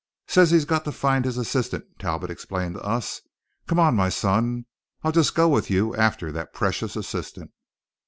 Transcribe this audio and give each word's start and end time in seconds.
"Says 0.25 0.49
he's 0.49 0.65
got 0.65 0.83
to 0.85 0.91
find 0.91 1.25
his 1.25 1.37
assistant," 1.37 1.99
Talbot 1.99 2.31
explained 2.31 2.73
to 2.73 2.81
us. 2.81 3.21
"Come 3.67 3.77
on, 3.77 3.93
my 3.95 4.09
son, 4.09 4.65
I'll 5.03 5.11
just 5.11 5.35
go 5.35 5.47
with 5.47 5.69
you 5.69 5.95
after 5.95 6.31
that 6.31 6.53
precious 6.55 6.95
assistant." 6.95 7.51